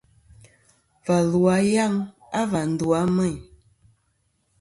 Và 1.05 1.17
lu 1.29 1.41
a 1.55 1.57
yaŋ 1.73 1.93
a 2.39 2.41
va 2.51 2.61
ndu 2.71 2.87
a 2.99 3.01
Meŋ. 3.15 3.33